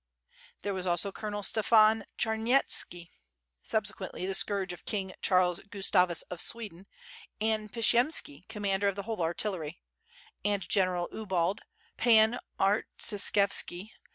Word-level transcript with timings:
There 0.63 0.73
was 0.73 0.87
also 0.87 1.11
Colonel 1.11 1.43
Stefan 1.43 2.05
Charmyetski, 2.17 3.11
subsequently 3.61 4.25
the 4.25 4.33
scourge 4.33 4.73
of 4.73 4.83
King 4.83 5.13
Charles 5.21 5.59
Gustavus 5.69 6.23
of 6.23 6.41
Sweden, 6.41 6.87
and 7.39 7.71
Pshiyemski 7.71 8.47
commander 8.47 8.87
of 8.87 8.95
the 8.95 9.03
wbole 9.03 9.19
artillery; 9.19 9.77
and 10.43 10.67
general 10.67 11.07
ITbald, 11.13 11.59
Pan 11.97 12.39
Artsishevski. 12.59 13.91